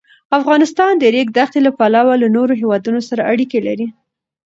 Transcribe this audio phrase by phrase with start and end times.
[0.39, 3.87] افغانستان د د ریګ دښتې له پلوه له نورو هېوادونو سره اړیکې لري.